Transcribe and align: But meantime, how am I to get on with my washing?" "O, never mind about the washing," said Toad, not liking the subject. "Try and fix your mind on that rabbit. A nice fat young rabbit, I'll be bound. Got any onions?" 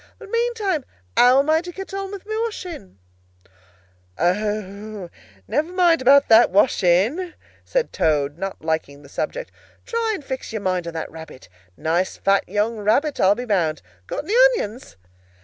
But 0.17 0.31
meantime, 0.31 0.83
how 1.15 1.37
am 1.37 1.47
I 1.51 1.61
to 1.61 1.71
get 1.71 1.93
on 1.93 2.11
with 2.11 2.25
my 2.25 2.35
washing?" 2.43 2.97
"O, 4.17 5.11
never 5.47 5.71
mind 5.71 6.01
about 6.01 6.27
the 6.27 6.47
washing," 6.49 7.35
said 7.63 7.93
Toad, 7.93 8.35
not 8.39 8.63
liking 8.65 9.03
the 9.03 9.09
subject. 9.09 9.51
"Try 9.85 10.13
and 10.15 10.25
fix 10.25 10.51
your 10.51 10.61
mind 10.63 10.87
on 10.87 10.93
that 10.95 11.11
rabbit. 11.11 11.49
A 11.77 11.81
nice 11.81 12.17
fat 12.17 12.49
young 12.49 12.79
rabbit, 12.79 13.19
I'll 13.19 13.35
be 13.35 13.45
bound. 13.45 13.83
Got 14.07 14.23
any 14.23 14.33
onions?" 14.55 14.97